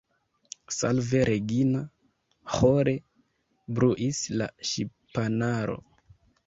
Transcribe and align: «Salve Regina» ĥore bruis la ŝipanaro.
«Salve 0.75 1.19
Regina» 1.29 1.81
ĥore 2.55 2.97
bruis 3.77 4.25
la 4.41 4.53
ŝipanaro. 4.71 5.81